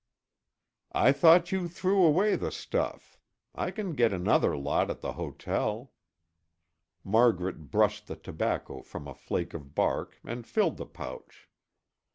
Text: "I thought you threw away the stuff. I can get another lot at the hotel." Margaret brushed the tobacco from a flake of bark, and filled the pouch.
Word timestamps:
"I 0.93 1.11
thought 1.11 1.51
you 1.51 1.67
threw 1.67 2.03
away 2.03 2.35
the 2.35 2.51
stuff. 2.51 3.19
I 3.53 3.69
can 3.69 3.93
get 3.93 4.11
another 4.11 4.57
lot 4.57 4.89
at 4.89 5.01
the 5.01 5.13
hotel." 5.13 5.91
Margaret 7.03 7.69
brushed 7.69 8.07
the 8.07 8.15
tobacco 8.15 8.81
from 8.81 9.07
a 9.07 9.13
flake 9.13 9.53
of 9.53 9.75
bark, 9.75 10.17
and 10.25 10.47
filled 10.47 10.77
the 10.77 10.87
pouch. 10.87 11.47